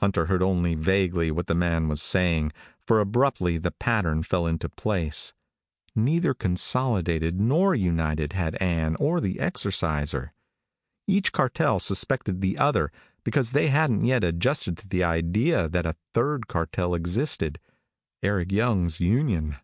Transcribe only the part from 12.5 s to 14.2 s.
other because they hadn't